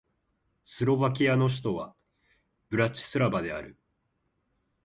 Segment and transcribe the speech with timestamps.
[0.63, 1.93] スロバキアの首都は
[2.71, 3.77] ブラチスラバである